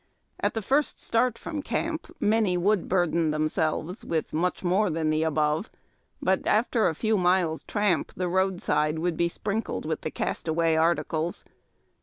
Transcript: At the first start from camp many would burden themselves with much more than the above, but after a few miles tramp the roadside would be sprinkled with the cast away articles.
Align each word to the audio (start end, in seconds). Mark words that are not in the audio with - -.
At 0.39 0.55
the 0.55 0.63
first 0.63 0.99
start 0.99 1.37
from 1.37 1.61
camp 1.61 2.07
many 2.19 2.57
would 2.57 2.89
burden 2.89 3.29
themselves 3.29 4.03
with 4.03 4.33
much 4.33 4.63
more 4.63 4.89
than 4.89 5.11
the 5.11 5.21
above, 5.21 5.69
but 6.23 6.47
after 6.47 6.87
a 6.87 6.95
few 6.95 7.19
miles 7.19 7.63
tramp 7.63 8.11
the 8.15 8.27
roadside 8.27 8.97
would 8.97 9.15
be 9.15 9.29
sprinkled 9.29 9.85
with 9.85 10.01
the 10.01 10.09
cast 10.09 10.47
away 10.47 10.75
articles. 10.75 11.45